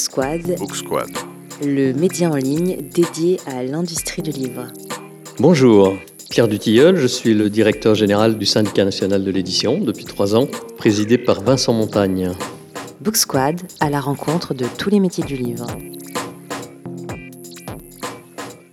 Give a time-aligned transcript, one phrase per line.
[0.00, 1.10] Book Squad, Book Squad.
[1.62, 4.68] le média en ligne dédié à l'industrie du livre.
[5.38, 5.92] Bonjour,
[6.30, 10.48] Pierre Dutilleul, je suis le directeur général du syndicat national de l'édition depuis trois ans,
[10.78, 12.32] présidé par Vincent Montagne.
[13.02, 15.66] Book Squad à la rencontre de tous les métiers du livre.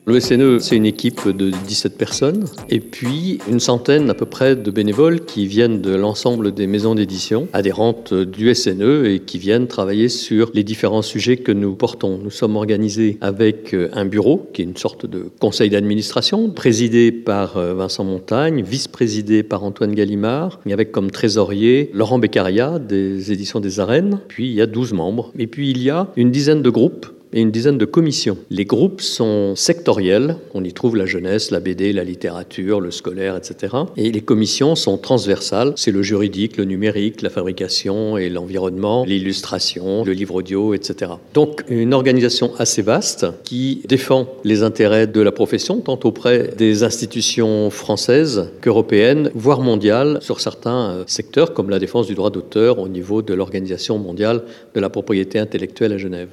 [0.10, 4.56] Le SNE, c'est une équipe de 17 personnes et puis une centaine à peu près
[4.56, 9.68] de bénévoles qui viennent de l'ensemble des maisons d'édition adhérentes du SNE et qui viennent
[9.68, 12.20] travailler sur les différents sujets que nous portons.
[12.24, 17.60] Nous sommes organisés avec un bureau qui est une sorte de conseil d'administration présidé par
[17.60, 23.82] Vincent Montagne, vice-présidé par Antoine Gallimard et avec comme trésorier Laurent Beccaria des éditions des
[23.82, 24.22] Arènes.
[24.30, 27.08] Puis il y a 12 membres et puis il y a une dizaine de groupes
[27.34, 28.38] et une dizaine de commissions.
[28.50, 33.36] Les groupes sont sectoriels, on y trouve la jeunesse, la BD, la littérature, le scolaire,
[33.36, 33.76] etc.
[33.98, 40.04] Et les commissions sont transversales, c'est le juridique, le numérique, la fabrication et l'environnement, l'illustration,
[40.04, 41.12] le livre audio, etc.
[41.34, 46.84] Donc une organisation assez vaste qui défend les intérêts de la profession, tant auprès des
[46.84, 52.88] institutions françaises qu'européennes, voire mondiales, sur certains secteurs, comme la défense du droit d'auteur au
[52.88, 56.30] niveau de l'Organisation mondiale de la propriété intellectuelle à Genève.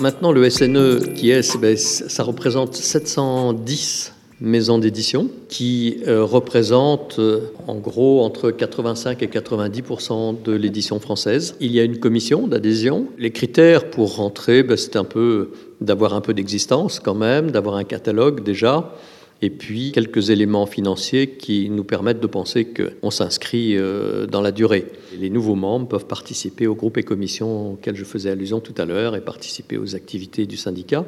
[0.00, 7.52] Maintenant, le SNE, qui est, ben, ça représente 710 maisons d'édition qui euh, représentent euh,
[7.68, 11.54] en gros entre 85 et 90% de l'édition française.
[11.60, 13.06] Il y a une commission d'adhésion.
[13.18, 15.50] Les critères pour rentrer, ben, c'est un peu
[15.80, 18.92] d'avoir un peu d'existence quand même, d'avoir un catalogue déjà,
[19.42, 24.52] et puis quelques éléments financiers qui nous permettent de penser qu'on s'inscrit euh, dans la
[24.52, 24.86] durée.
[25.18, 28.84] Les nouveaux membres peuvent participer aux groupes et commissions auxquels je faisais allusion tout à
[28.84, 31.04] l'heure et participer aux activités du syndicat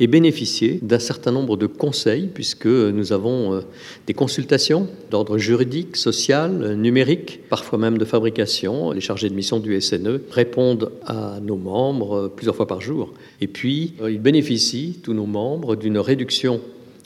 [0.00, 3.60] et bénéficier d'un certain nombre de conseils, puisque nous avons euh,
[4.06, 8.90] des consultations d'ordre juridique, social, numérique, parfois même de fabrication.
[8.90, 13.12] Les chargés de mission du SNE répondent à nos membres euh, plusieurs fois par jour.
[13.40, 16.60] Et puis, ils bénéficient, tous nos membres, d'une réduction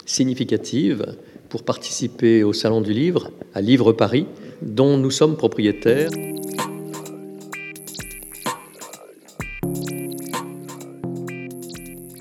[0.09, 1.15] significative
[1.49, 4.27] pour participer au Salon du Livre, à Livre Paris,
[4.63, 6.11] dont nous sommes propriétaires.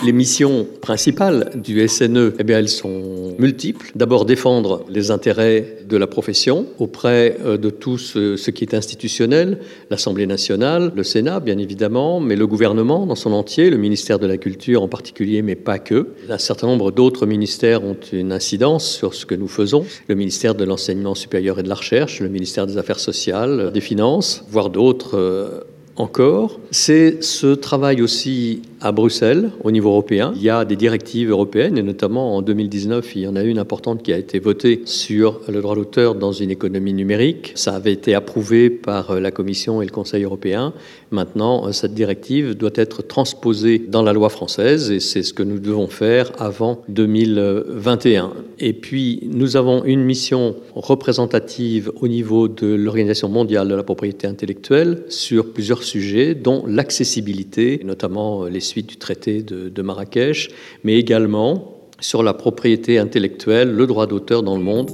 [0.08, 3.92] Les missions principales du SNE, eh bien, elles sont multiples.
[3.94, 9.60] D'abord, défendre les intérêts de la profession auprès de tout ce, ce qui est institutionnel,
[9.90, 14.28] l'Assemblée nationale, le Sénat, bien évidemment, mais le gouvernement dans son entier, le ministère de
[14.28, 16.08] la Culture en particulier, mais pas que.
[16.30, 19.84] Un certain nombre d'autres ministères ont une incidence sur ce que nous faisons.
[20.08, 23.82] Le ministère de l'Enseignement supérieur et de la Recherche, le ministère des Affaires sociales, des
[23.82, 25.66] Finances, voire d'autres
[25.98, 26.60] encore.
[26.72, 30.34] C'est ce travail aussi à Bruxelles, au niveau européen.
[30.36, 33.60] Il y a des directives européennes, et notamment en 2019, il y en a une
[33.60, 37.54] importante qui a été votée sur le droit d'auteur dans une économie numérique.
[37.56, 40.74] Ça avait été approuvé par la Commission et le Conseil européen.
[41.12, 45.60] Maintenant, cette directive doit être transposée dans la loi française, et c'est ce que nous
[45.60, 48.34] devons faire avant 2021.
[48.60, 54.28] Et puis, nous avons une mission représentative au niveau de l'Organisation mondiale de la propriété
[54.28, 60.50] intellectuelle sur plusieurs sujets, dont l'accessibilité, notamment les suites du traité de, Marrakech,
[60.84, 64.92] mais également sur la propriété intellectuelle, le droit d'auteur dans le monde.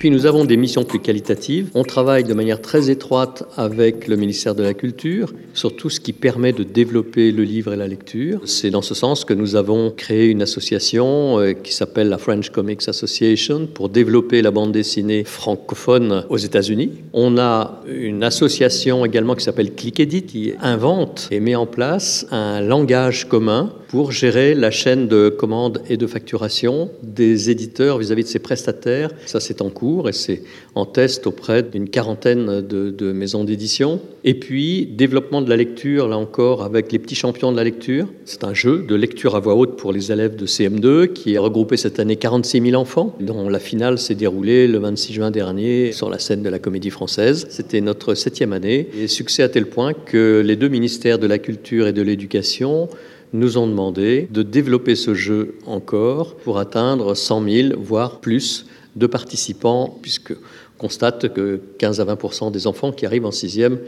[0.00, 1.68] Puis nous avons des missions plus qualitatives.
[1.74, 6.00] On travaille de manière très étroite avec le ministère de la Culture sur tout ce
[6.00, 8.40] qui permet de développer le livre et la lecture.
[8.46, 12.88] C'est dans ce sens que nous avons créé une association qui s'appelle la French Comics
[12.88, 16.92] Association pour développer la bande dessinée francophone aux États-Unis.
[17.12, 22.62] On a une association également qui s'appelle ClickEdit qui invente et met en place un
[22.62, 28.26] langage commun pour gérer la chaîne de commande et de facturation des éditeurs vis-à-vis -vis
[28.26, 29.10] de ses prestataires.
[29.26, 30.42] Ça, c'est en cours et c'est
[30.76, 34.00] en test auprès d'une quarantaine de, de maisons d'édition.
[34.22, 38.06] Et puis, développement de la lecture, là encore, avec les petits champions de la lecture.
[38.26, 41.40] C'est un jeu de lecture à voix haute pour les élèves de CM2 qui a
[41.40, 45.90] regroupé cette année 46 000 enfants, dont la finale s'est déroulée le 26 juin dernier
[45.90, 47.48] sur la scène de la Comédie Française.
[47.50, 51.38] C'était notre septième année et succès à tel point que les deux ministères de la
[51.38, 52.88] Culture et de l'Éducation
[53.32, 58.66] nous ont demandé de développer ce jeu encore pour atteindre 100 000, voire plus,
[58.96, 63.78] de participants, puisque on constate que 15 à 20 des enfants qui arrivent en sixième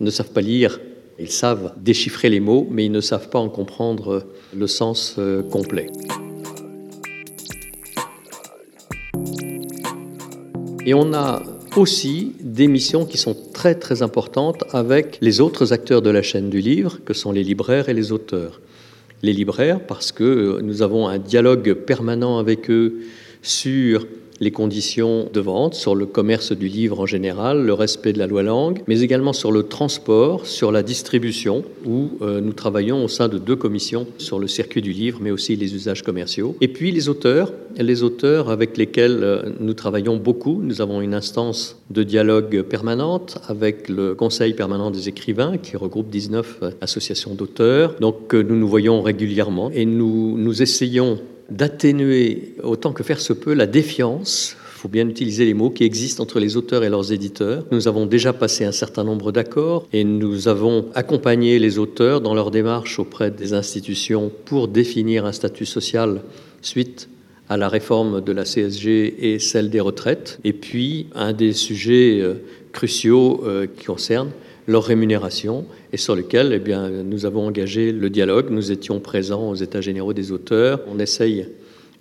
[0.00, 0.80] ne savent pas lire.
[1.18, 4.24] Ils savent déchiffrer les mots, mais ils ne savent pas en comprendre
[4.54, 5.18] le sens
[5.50, 5.86] complet.
[10.84, 11.42] Et on a
[11.76, 16.50] aussi des missions qui sont très très importantes avec les autres acteurs de la chaîne
[16.50, 18.60] du livre, que sont les libraires et les auteurs.
[19.22, 23.00] Les libraires, parce que nous avons un dialogue permanent avec eux
[23.40, 24.06] sur
[24.40, 28.26] les conditions de vente, sur le commerce du livre en général, le respect de la
[28.26, 33.08] loi langue, mais également sur le transport, sur la distribution, où euh, nous travaillons au
[33.08, 36.56] sein de deux commissions sur le circuit du livre, mais aussi les usages commerciaux.
[36.60, 40.60] Et puis les auteurs, les auteurs avec lesquels euh, nous travaillons beaucoup.
[40.62, 46.10] Nous avons une instance de dialogue permanente avec le Conseil permanent des écrivains, qui regroupe
[46.10, 47.96] 19 euh, associations d'auteurs.
[48.00, 51.18] Donc nous nous voyons régulièrement et nous, nous essayons
[51.56, 55.84] d'atténuer autant que faire se peut la défiance il faut bien utiliser les mots qui
[55.84, 57.64] existent entre les auteurs et leurs éditeurs.
[57.70, 62.34] Nous avons déjà passé un certain nombre d'accords et nous avons accompagné les auteurs dans
[62.34, 66.22] leur démarche auprès des institutions pour définir un statut social
[66.62, 67.08] suite
[67.48, 70.40] à la réforme de la CSG et celle des retraites.
[70.42, 74.30] Et puis, un des sujets euh, cruciaux euh, qui concerne
[74.72, 78.50] leur rémunération et sur lequel eh bien, nous avons engagé le dialogue.
[78.50, 80.80] Nous étions présents aux États généraux des auteurs.
[80.88, 81.46] On essaye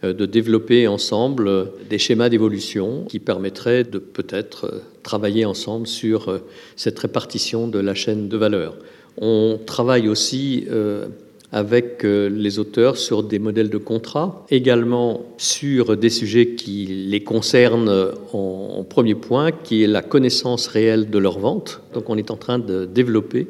[0.03, 5.85] euh, de développer ensemble euh, des schémas d'évolution qui permettraient de peut-être euh, travailler ensemble
[5.85, 6.39] sur
[6.75, 8.77] cette répartition de la chaîne de valeur.
[9.17, 10.65] On travaille aussi
[11.51, 18.11] avec les auteurs sur des modèles de contrat, également sur des sujets qui les concernent
[18.31, 21.81] en, premier point, qui est la connaissance réelle de leur vente.
[21.93, 23.47] Donc on est en train de développer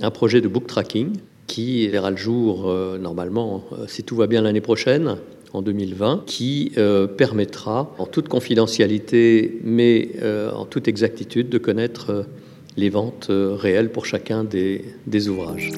[0.00, 1.12] un projet de book tracking
[1.46, 5.16] qui verra le jour normalement, si tout va bien l'année prochaine,
[5.52, 12.26] en 2020, qui euh, permettra, en toute confidentialité, mais euh, en toute exactitude, de connaître
[12.76, 15.72] les ventes réelles pour chacun des ouvrages.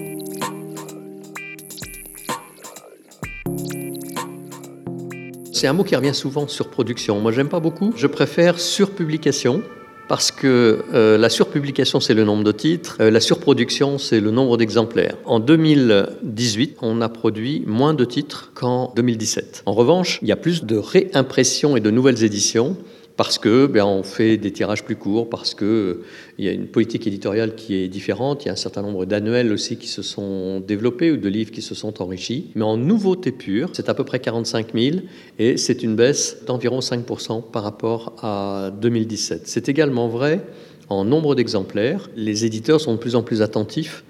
[5.61, 7.21] C'est un mot qui revient souvent sur production.
[7.21, 7.93] Moi, j'aime pas beaucoup.
[7.95, 9.62] Je préfère surpublication
[10.09, 14.31] parce que euh, la surpublication, c'est le nombre de titres, euh, la surproduction, c'est le
[14.31, 15.17] nombre d'exemplaires.
[15.27, 19.65] En 2018, on a produit moins de titres qu'en 2017.
[19.67, 22.79] En revanche, il y a plus de réimpressions et de nouvelles éditions
[23.20, 26.05] parce que ben, on fait des tirages plus courts, parce que euh,
[26.38, 29.52] y a une politique éditoriale qui est différente, il y a un certain nombre d'annuels
[29.52, 32.50] aussi qui se sont développés ou de livres qui se sont enrichis.
[32.55, 34.96] Mais en nouveauté pure, c'est à peu près 45 000
[35.38, 39.43] et c'est une baisse d'environ 5% par rapport à 2017.
[39.44, 40.40] C'est également vrai
[40.88, 42.08] en nombre d'exemplaires.
[42.17, 44.02] Les éditeurs sont de plus en plus attentifs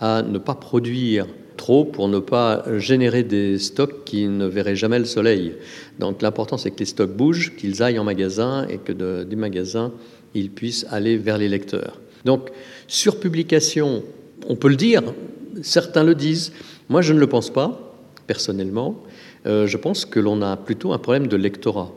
[0.00, 1.26] à ne pas produire
[1.60, 5.52] trop pour ne pas générer des stocks qui ne verraient jamais le soleil.
[5.98, 8.92] Donc l'important c'est que les stocks bougent, qu'ils aillent en magasin et que
[9.24, 9.92] du magasin
[10.34, 12.00] ils puissent aller vers les lecteurs.
[12.24, 12.48] Donc
[12.88, 14.02] sur publication,
[14.48, 15.02] on peut le dire,
[15.60, 16.52] certains le disent,
[16.88, 17.94] moi je ne le pense pas
[18.26, 18.96] personnellement.
[19.46, 21.92] Euh, je pense que l'on a plutôt un problème de lectorat.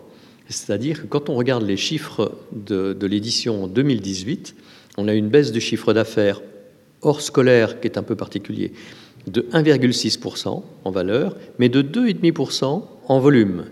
[0.50, 4.56] C'est-à-dire que quand on regarde les chiffres de, de l'édition en 2018,
[4.98, 6.42] on a une baisse du chiffre d'affaires
[7.02, 8.74] hors scolaire qui est un peu particulier,
[9.28, 13.66] de 1,6% en valeur, mais de 2,5% en volume.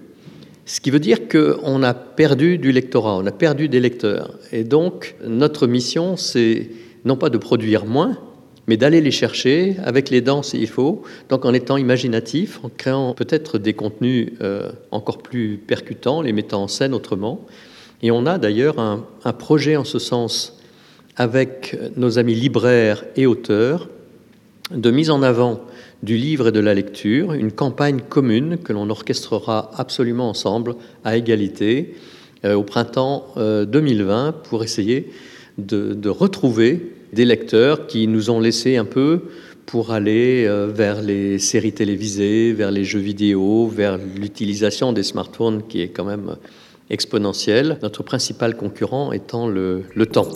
[0.65, 4.35] Ce qui veut dire qu'on a perdu du lectorat, on a perdu des lecteurs.
[4.51, 6.69] Et donc, notre mission, c'est
[7.03, 8.17] non pas de produire moins,
[8.67, 13.13] mais d'aller les chercher avec les dents s'il faut, donc en étant imaginatif, en créant
[13.13, 17.45] peut-être des contenus euh, encore plus percutants, les mettant en scène autrement.
[18.03, 20.57] Et on a d'ailleurs un, un projet en ce sens
[21.17, 23.89] avec nos amis libraires et auteurs
[24.73, 25.61] de mise en avant
[26.03, 31.17] du livre et de la lecture, une campagne commune que l'on orchestrera absolument ensemble à
[31.17, 31.95] égalité
[32.43, 35.11] euh, au printemps 2020 euh, pour essayer
[35.57, 39.21] de, retrouver des lecteurs qui nous ont laissé un peu
[39.65, 45.63] pour aller euh, vers les séries télévisées, vers les jeux vidéo, vers l'utilisation des smartphones
[45.67, 46.35] qui est quand même
[46.89, 50.27] exponentielle, notre principal concurrent étant le temps.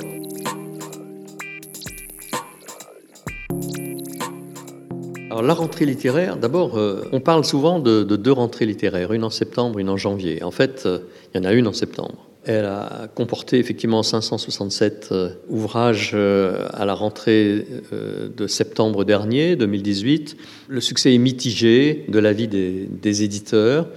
[5.36, 9.30] Alors la rentrée littéraire, d'abord, euh, on parle souvent de, deux rentrées littéraires, une en
[9.30, 10.42] septembre, une en janvier.
[10.44, 11.00] En fait, euh,
[11.34, 12.25] il y en a une en septembre.
[12.46, 20.38] Elle a comporté effectivement 567 euh, ouvrages à la rentrée de septembre dernier, 2018.
[20.70, 23.89] Le succès est mitigé de l'avis des, des éditeurs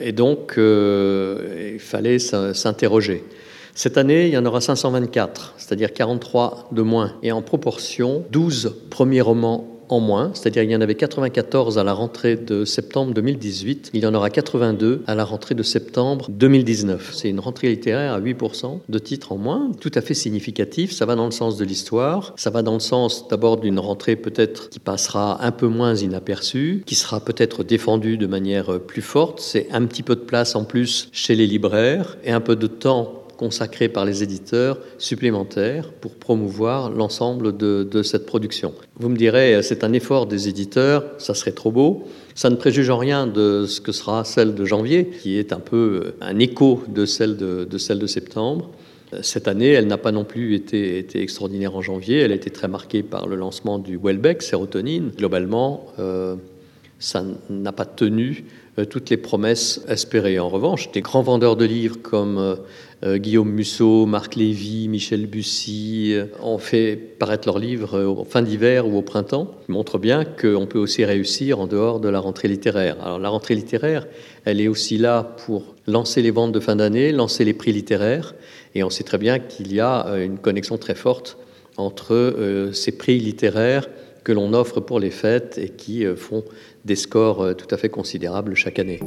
[0.00, 3.22] et donc il fallait s'interroger.
[3.74, 7.12] Cette année, il y en aura 524, c'est-à-dire 43 de moins.
[7.22, 11.84] Et en proportion, 12 premiers romans en moins, c'est-à-dire il y en avait 94 à
[11.84, 16.26] la rentrée de septembre 2018, il y en aura 82 à la rentrée de septembre
[16.30, 17.12] 2019.
[17.14, 21.06] C'est une rentrée littéraire à 8% de titres en moins, tout à fait significatif, ça
[21.06, 24.70] va dans le sens de l'histoire, ça va dans le sens d'abord d'une rentrée peut-être
[24.70, 29.68] qui passera un peu moins inaperçue, qui sera peut-être défendue de manière plus forte, c'est
[29.72, 33.25] un petit peu de place en plus chez les libraires et un peu de temps
[33.36, 38.72] consacrés par les éditeurs supplémentaires pour promouvoir l'ensemble de, de, cette production.
[38.98, 42.04] Vous me direz, c'est un effort des éditeurs, ça serait trop beau.
[42.34, 45.60] Ça ne préjuge en rien de ce que sera celle de janvier, qui est un
[45.60, 48.70] peu un écho de celle de, de celle de septembre.
[49.22, 52.18] Cette année, elle n'a pas non plus été, été, extraordinaire en janvier.
[52.18, 55.12] Elle a été très marquée par le lancement du Welbeck, sérotonine.
[55.16, 56.34] Globalement, euh,
[56.98, 58.44] ça n'a pas tenu
[58.78, 60.38] euh, toutes les promesses espérées.
[60.38, 62.56] En revanche, des grands vendeurs de livres comme euh, euh,
[63.04, 68.96] Guillaume Musso, Marc Lévy, Michel Bussy ont fait paraître leurs livres en fin d'hiver ou
[68.96, 72.96] au printemps, qui montrent bien qu'on peut aussi réussir en dehors de la rentrée littéraire.
[73.02, 74.06] Alors la rentrée littéraire,
[74.46, 78.34] elle est aussi là pour lancer les ventes de fin d'année, lancer les prix littéraires,
[78.74, 81.36] et on sait très bien qu'il y a une connexion très forte
[81.76, 83.88] entre ces prix littéraires
[84.24, 86.44] que l'on offre pour les fêtes et qui font
[86.86, 89.00] des scores tout à fait considérables chaque année.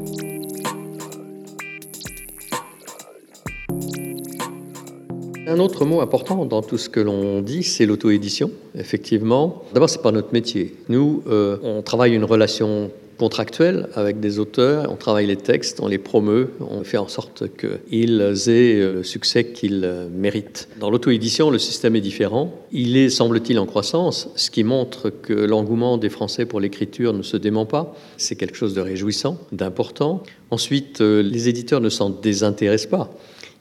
[5.49, 9.63] Un autre mot important dans tout ce que l'on dit, c'est l'auto-édition, effectivement.
[9.73, 10.75] D'abord, ce n'est pas notre métier.
[10.89, 15.87] Nous, euh, on travaille une relation contractuelle avec des auteurs, on travaille les textes, on
[15.87, 20.69] les promeut, on fait en sorte qu'ils aient le succès qu'ils méritent.
[20.79, 22.53] Dans l'auto-édition, le système est différent.
[22.71, 27.23] Il est, semble-t-il, en croissance, ce qui montre que l'engouement des Français pour l'écriture ne
[27.23, 27.95] se dément pas.
[28.17, 30.21] C'est quelque chose de réjouissant, d'important.
[30.51, 33.09] Ensuite, euh, les éditeurs ne s'en désintéressent pas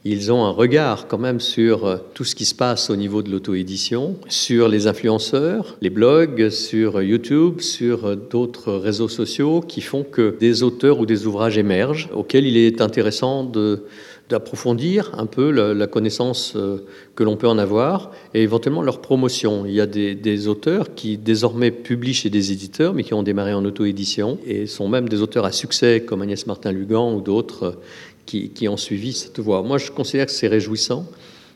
[0.05, 3.23] ils ont un regard quand même sur euh, tout ce qui se passe au niveau
[3.23, 9.81] de l'auto-édition, sur les influenceurs, les blogs, sur YouTube, sur euh, d'autres réseaux sociaux qui
[9.81, 13.85] font que des auteurs ou des ouvrages émergent auxquels il est intéressant de
[14.29, 19.65] d'approfondir un peu la, connaissance euh, que l'on peut en avoir et éventuellement leur promotion.
[19.67, 23.23] Il y a des, des, auteurs qui désormais publient chez des éditeurs mais qui ont
[23.23, 27.79] démarré en auto-édition et sont même des auteurs à succès comme Agnès Martin-Lugan ou d'autres
[28.29, 29.63] qui, ont suivi cette voie.
[29.63, 31.07] Moi, je considère que c'est réjouissant.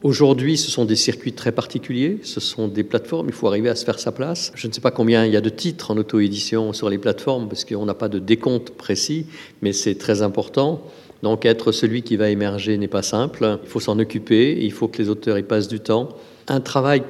[0.02, 3.76] Aujourd'hui, ce sont des circuits très particuliers, ce sont des plateformes, il faut arriver à
[3.76, 4.50] se faire sa place.
[4.56, 7.48] Je ne sais pas combien il y a de titres en auto-édition sur les plateformes,
[7.48, 9.26] parce qu'on n'a pas de décompte précis,
[9.60, 10.82] mais c'est très important.
[11.22, 14.88] Donc être celui qui va émerger n'est pas simple, il faut s'en occuper, il faut
[14.88, 16.08] que les auteurs y passent du temps.
[16.48, 17.04] Un travail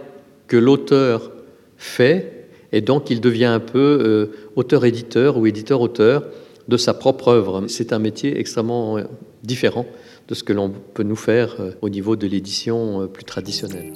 [0.48, 1.32] que l'auteur
[1.78, 6.24] fait, et donc il devient un peu euh, auteur-éditeur ou éditeur-auteur
[6.68, 7.64] de sa propre œuvre.
[7.68, 9.04] C'est un métier extrêmement euh,
[9.42, 9.86] différent
[10.28, 13.94] de ce que l'on peut nous faire euh, au niveau de l'édition plus traditionnelle.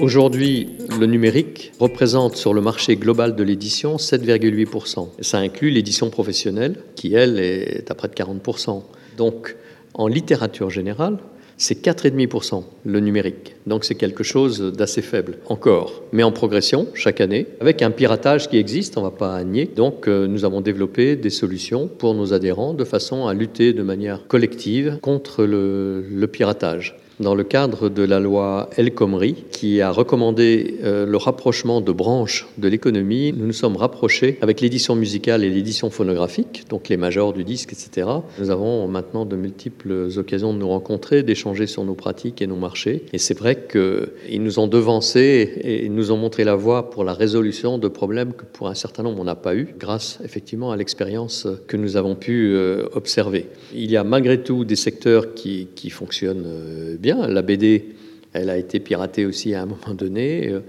[0.00, 5.08] Aujourd'hui, le numérique représente sur le marché global de l'édition 7,8%.
[5.20, 8.82] Ça inclut l'édition professionnelle qui, elle, est à près de 40%.
[9.16, 9.56] Donc,
[9.94, 11.18] en littérature générale,
[11.56, 13.54] c'est 4,5% le numérique.
[13.66, 18.48] Donc c'est quelque chose d'assez faible encore, mais en progression chaque année, avec un piratage
[18.48, 19.70] qui existe, on ne va pas nier.
[19.76, 23.82] Donc euh, nous avons développé des solutions pour nos adhérents de façon à lutter de
[23.84, 29.80] manière collective contre le, le piratage dans le cadre de la loi El Khomri, qui
[29.80, 33.32] a recommandé euh, le rapprochement de branches de l'économie.
[33.36, 37.72] Nous nous sommes rapprochés avec l'édition musicale et l'édition phonographique, donc les majors du disque,
[37.72, 38.08] etc.
[38.38, 42.56] Nous avons maintenant de multiples occasions de nous rencontrer, d'échanger sur nos pratiques et nos
[42.56, 43.04] marchés.
[43.12, 47.12] Et c'est vrai qu'ils nous ont devancés et nous ont montré la voie pour la
[47.12, 50.76] résolution de problèmes que pour un certain nombre on n'a pas eu, grâce effectivement à
[50.76, 53.46] l'expérience que nous avons pu euh, observer.
[53.74, 57.28] Il y a malgré tout des secteurs qui, fonctionnent euh, bien.
[57.28, 57.84] La BD,
[58.32, 60.60] elle a été piratée aussi à un moment donné, euh,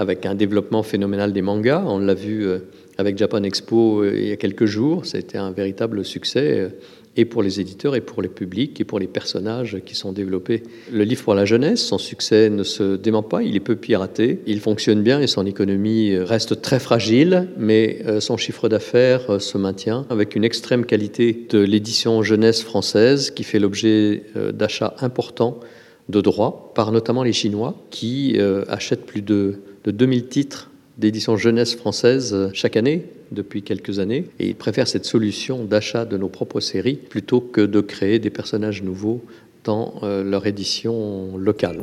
[0.00, 1.84] avec un développement phénoménal des mangas.
[1.86, 2.58] On l'a vu euh,
[2.98, 5.06] avec Japan Expo euh, il y a quelques jours.
[5.06, 6.72] C'était un véritable succès
[7.18, 10.64] et pour les éditeurs et pour les publics et pour les personnages qui sont développés.
[10.92, 14.40] Le livre pour la jeunesse, son succès ne se dément pas, il est peu piraté,
[14.46, 20.04] il fonctionne bien et son économie reste très fragile, mais son chiffre d'affaires se maintient
[20.10, 25.60] avec une extrême qualité de l'édition jeunesse française qui fait l'objet d'achats importants
[26.08, 31.36] de droit par notamment les Chinois qui euh, achètent plus de, de 2000 titres d'édition
[31.36, 36.16] jeunesse française euh, chaque année depuis quelques années et ils préfèrent cette solution d'achat de
[36.16, 39.22] nos propres séries plutôt que de créer des personnages nouveaux
[39.64, 41.80] dans euh, leur édition locale.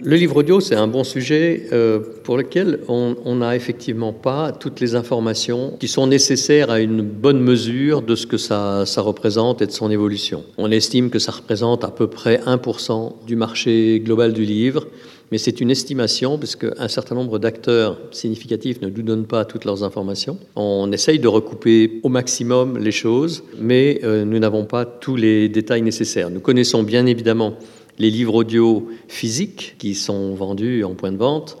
[0.00, 4.78] Le livre audio, c'est un bon sujet euh, pour lequel on n'a effectivement pas toutes
[4.78, 9.66] les informations qui sont nécessaires à une bonne mesure de ce que ça, représente et
[9.66, 10.44] de son évolution.
[10.56, 14.86] On estime que ça représente à peu près 1% du marché global du livre,
[15.32, 19.64] mais c'est une estimation parce qu'un certain nombre d'acteurs significatifs ne nous donnent pas toutes
[19.64, 20.38] leurs informations.
[20.54, 25.48] On essaye de recouper au maximum les choses, mais euh, nous n'avons pas tous les
[25.48, 26.30] détails nécessaires.
[26.30, 27.56] Nous connaissons bien évidemment
[27.98, 31.58] les livres audio physiques qui sont vendus en point de vente,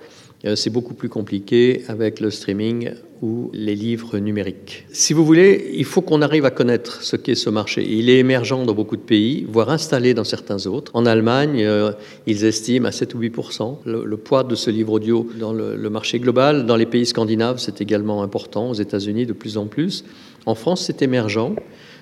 [0.54, 2.90] c'est beaucoup plus compliqué avec le streaming
[3.22, 4.86] ou les livres numériques.
[4.92, 7.86] Si vous voulez, il faut qu'on arrive à connaître ce qu'est ce marché.
[7.88, 10.92] Il est émergent dans beaucoup de pays, voire installé dans certains autres.
[10.94, 11.92] En Allemagne, euh,
[12.26, 16.18] ils estiment à 7 ou 8% le, poids de ce livre audio dans le, marché
[16.18, 16.66] global.
[16.66, 18.70] Dans les pays scandinaves, c'est également important.
[18.70, 20.04] Aux États-Unis, de plus en plus.
[20.46, 21.54] En France, c'est émergent.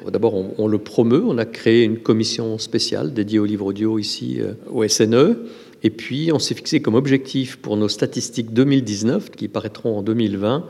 [0.07, 1.25] D'abord, on, le promeut.
[1.27, 5.37] On a créé une commission spéciale dédiée au livre audio ici euh, au SNE.
[5.83, 10.65] Et puis, on s'est fixé comme objectif pour nos statistiques 2019, qui paraîtront en 2020,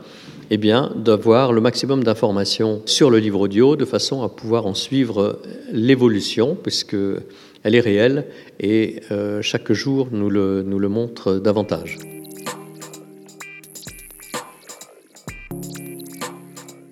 [0.49, 4.73] eh bien, d'avoir le maximum d'informations sur le livre audio de façon à pouvoir en
[4.73, 5.39] suivre
[5.71, 6.95] l'évolution, puisque
[7.63, 8.25] elle est réelle
[8.59, 11.97] et euh, chaque jour nous le, nous le montre davantage.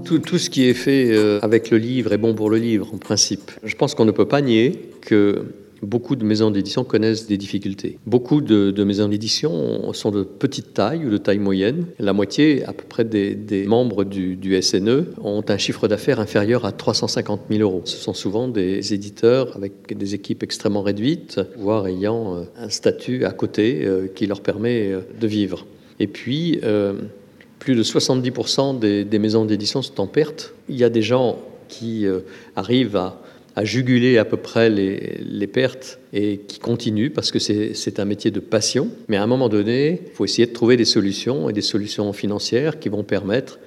[0.03, 2.93] Tout, tout, ce qui est fait euh, avec le livre est bon pour le livre,
[2.93, 3.51] en principe.
[3.63, 5.45] Je pense qu'on ne peut pas nier que
[5.81, 7.99] Beaucoup de maisons d'édition connaissent des difficultés.
[8.05, 11.85] Beaucoup de, maisons d'édition sont de petite taille ou de taille moyenne.
[11.99, 16.71] La moitié, à peu près, des, membres du, SNE ont un chiffre d'affaires inférieur à
[16.71, 17.81] 350 000 euros.
[17.85, 23.25] Ce sont souvent des éditeurs avec des équipes extrêmement réduites, voire ayant euh, un statut
[23.25, 25.65] à côté euh, qui leur permet euh, de vivre.
[25.99, 26.59] Et puis,
[27.59, 30.53] plus de 70% des, des maisons d'édition sont en perte.
[30.67, 31.39] Il y a des gens
[31.69, 32.05] qui
[32.57, 33.21] arrivent à
[33.55, 38.29] à juguler à peu près les, pertes et qui continue parce que c'est un métier
[38.29, 38.89] de passion.
[39.07, 42.11] Mais à un moment donné, il faut essayer de trouver des solutions et des solutions
[42.11, 43.59] financières qui vont permettre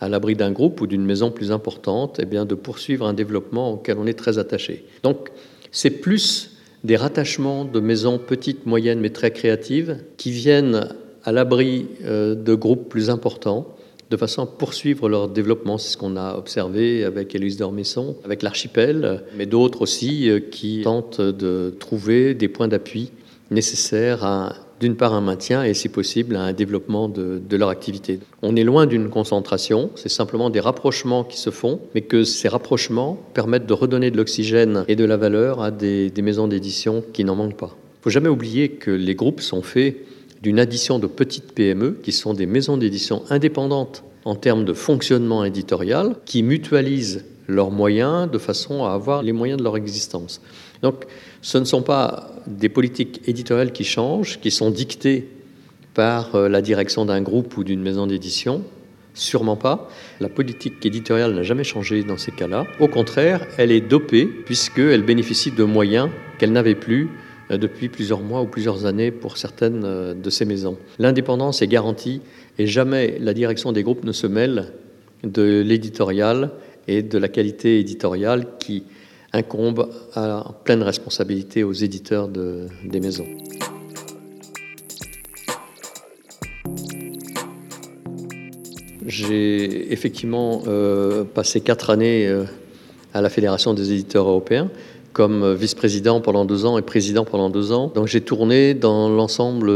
[0.00, 3.72] à l'abri d'un groupe ou d'une maison plus importante, eh bien, de poursuivre un développement
[3.72, 4.84] auquel on est très attaché.
[5.02, 5.30] Donc,
[5.70, 10.88] c'est plus des rattachements de maisons petites, moyennes, mais très créatives, qui viennent
[11.24, 13.75] à l'abri euh, de groupes plus importants
[14.10, 15.78] de façon à poursuivre leur développement.
[15.78, 20.82] C'est ce qu'on a observé avec Élise d'Ormesson, avec l'archipel, mais d'autres aussi euh, qui
[20.82, 23.10] tentent de trouver des points d'appui
[23.50, 28.20] nécessaires à, d'une part, un maintien et, si possible, un développement de, leur activité.
[28.42, 32.48] On est loin d'une concentration, c'est simplement des rapprochements qui se font, mais que ces
[32.48, 37.24] rapprochements permettent de redonner de l'oxygène et de la valeur à des maisons d'édition qui
[37.24, 37.74] n'en manquent pas.
[37.74, 39.96] Il ne faut jamais oublier que les groupes sont faits
[40.42, 45.44] d'une addition de petites PME qui sont des maisons d'édition indépendantes en termes de fonctionnement
[45.44, 50.40] éditorial qui mutualisent leurs moyens de façon à avoir les moyens de leur existence.
[50.82, 51.06] Donc
[51.42, 55.28] ce ne sont pas des politiques éditoriales qui changent, qui sont dictées
[55.94, 58.62] par euh, la direction d'un groupe ou d'une maison d'édition,
[59.16, 59.88] Sûrement pas.
[60.20, 62.66] La politique éditoriale n'a jamais changé dans ces cas-là.
[62.80, 67.08] Au contraire, elle est dopée puisqu'elle bénéficie de moyens qu'elle n'avait plus
[67.50, 70.76] depuis plusieurs mois ou plusieurs années pour certaines euh, de ces maisons.
[70.98, 72.20] L'indépendance est garantie
[72.58, 74.72] et jamais la direction des groupes ne se mêle
[75.22, 76.50] de l'éditorial
[76.88, 78.84] et de la qualité éditoriale qui
[79.32, 83.26] incombe à pleine responsabilité aux éditeurs des maisons.
[89.04, 92.28] J'ai effectivement euh, passé quatre années
[93.12, 94.70] à la Fédération des éditeurs européens
[95.16, 97.90] comme vice-président pendant deux ans et président pendant deux ans.
[97.94, 99.72] Donc j'ai tourné dans l'ensemble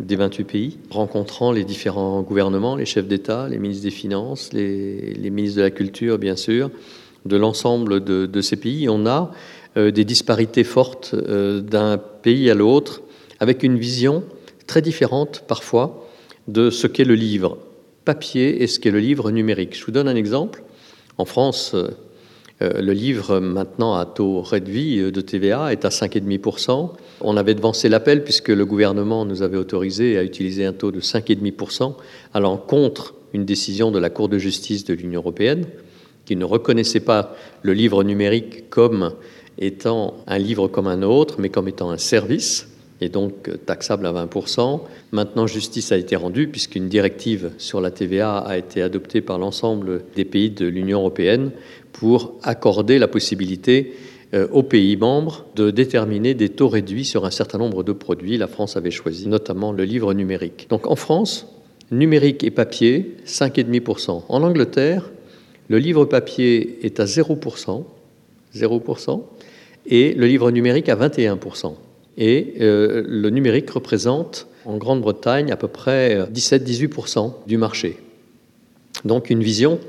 [0.00, 5.30] des 28 pays, rencontrant les différents gouvernements, les chefs d'État, les ministres des Finances, les,
[5.30, 6.70] ministres de la Culture, bien sûr,
[7.24, 8.86] de l'ensemble de, ces pays.
[8.90, 9.30] On a
[9.78, 13.00] euh, des disparités fortes euh, d'un pays à l'autre,
[13.38, 14.24] avec une vision
[14.66, 16.06] très différente parfois
[16.48, 17.56] de ce qu'est le livre
[18.04, 19.74] papier et ce qu'est le livre numérique.
[19.74, 20.64] Je vous donne un exemple.
[21.16, 21.90] En France, euh, euh,
[22.60, 26.90] le livre, maintenant à taux réduit euh, de TVA, est à 5,5%.
[27.22, 31.00] On avait devancé l'appel puisque le gouvernement nous avait autorisé à utiliser un taux de
[31.00, 31.94] 5,5%
[32.34, 35.64] allant contre une décision de la Cour de justice de l'Union européenne
[36.26, 39.14] qui ne reconnaissait pas le livre numérique comme
[39.58, 42.68] étant un livre comme un autre, mais comme étant un service
[43.00, 44.80] et donc taxable à 20%.
[45.12, 50.02] Maintenant, justice a été rendue puisqu'une directive sur la TVA a été adoptée par l'ensemble
[50.14, 51.50] des pays de l'Union européenne
[51.92, 53.94] pour accorder la possibilité
[54.32, 58.36] euh, aux pays membres de déterminer des taux réduits sur un certain nombre de produits.
[58.36, 60.66] La France avait choisi notamment le livre numérique.
[60.70, 61.48] Donc en France,
[61.90, 64.22] numérique et papier, 5,5%.
[64.28, 65.10] En Angleterre,
[65.68, 67.84] le livre papier est à 0%,
[68.54, 69.22] 0%,
[69.86, 71.74] et le livre numérique à 21%.
[72.18, 77.96] Et euh, le numérique représente en Grande-Bretagne à peu près 17-18% euh, du marché.
[79.04, 79.80] Donc une vision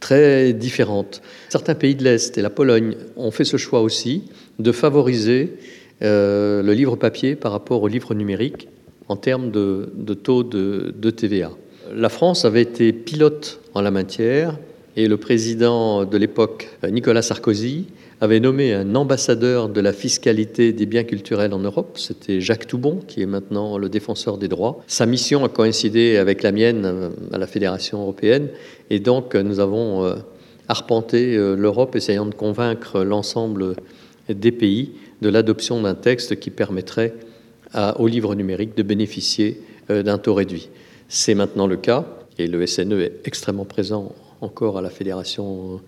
[0.00, 1.22] très différentes.
[1.50, 4.24] Certains pays de l'Est et la Pologne ont fait ce choix aussi
[4.58, 5.54] de favoriser
[6.02, 8.68] euh, le livre papier par rapport au livre numérique
[9.08, 11.50] en termes de, taux de, de, TVA.
[11.94, 14.56] La France avait été pilote en la matière
[14.96, 17.86] et le président de l'époque, Nicolas Sarkozy,
[18.20, 21.96] avait nommé un ambassadeur de la fiscalité des biens culturels en Europe.
[21.96, 24.84] C'était Jacques Toubon, qui est maintenant le défenseur des droits.
[24.86, 28.48] Sa mission a coïncidé avec la mienne euh, à la Fédération européenne.
[28.90, 30.16] Et donc, nous avons euh,
[30.68, 33.74] arpenté euh, l'Europe, essayant de convaincre l'ensemble
[34.28, 37.14] des pays de l'adoption d'un texte qui permettrait
[37.98, 40.70] au livre numérique de bénéficier d'un taux réduit.
[41.08, 42.04] C'est maintenant le cas
[42.38, 45.80] et le SNE est extrêmement présent encore à la Fédération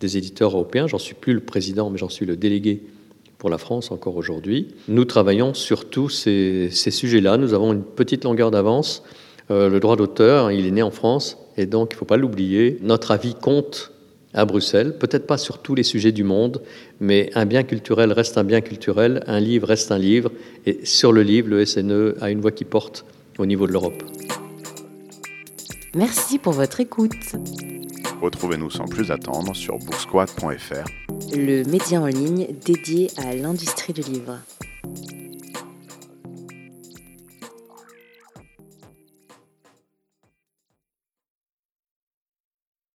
[0.00, 0.86] des éditeurs européens.
[0.86, 2.82] J'en suis plus le président, mais j'en suis le délégué
[3.38, 4.68] pour la France encore aujourd'hui.
[4.88, 7.36] Nous travaillons sur tous ces, sujets-là.
[7.36, 9.04] Nous avons une petite longueur d'avance.
[9.50, 12.16] Euh, le droit d'auteur, il est né en France, et donc il ne faut pas
[12.16, 12.78] l'oublier.
[12.82, 13.92] Notre avis compte
[14.34, 16.60] à Bruxelles, peut-être pas sur tous les sujets du monde,
[17.00, 20.30] mais un bien culturel reste un bien culturel, un livre reste un livre,
[20.66, 23.06] et sur le livre, le SNE a une voix qui porte
[23.38, 24.02] au niveau de l'Europe.
[25.94, 27.14] Merci pour votre écoute.
[28.20, 30.84] Retrouvez-nous sans plus attendre sur booksquad.fr,
[31.32, 34.38] le média en ligne dédié à l'industrie du livre.